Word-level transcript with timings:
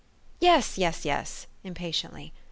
""Yes, 0.49 0.79
yes, 0.79 1.05
yes!" 1.05 1.45
impatiently. 1.63 2.33